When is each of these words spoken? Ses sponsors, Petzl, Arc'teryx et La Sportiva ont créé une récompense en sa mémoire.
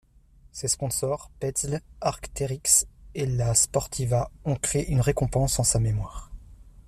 Ses 0.51 0.67
sponsors, 0.69 1.29
Petzl, 1.39 1.79
Arc'teryx 2.01 2.87
et 3.13 3.27
La 3.27 3.53
Sportiva 3.53 4.31
ont 4.45 4.55
créé 4.55 4.87
une 4.89 4.99
récompense 4.99 5.59
en 5.59 5.63
sa 5.63 5.77
mémoire. 5.79 6.31